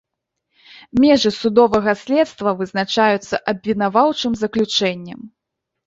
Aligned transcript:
Межы 1.03 1.31
судовага 1.41 1.93
следства 2.01 2.49
вызначаюцца 2.65 3.43
абвінаваўчым 3.55 4.31
заключэннем. 4.45 5.19